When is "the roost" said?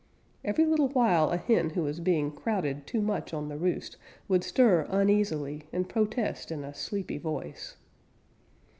3.49-3.97